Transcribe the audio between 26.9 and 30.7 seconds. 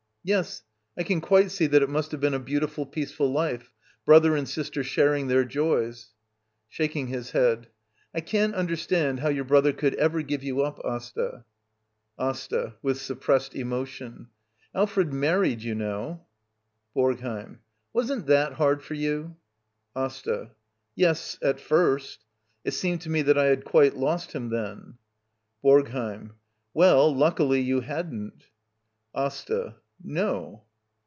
luckily you hadn't. Asta. No.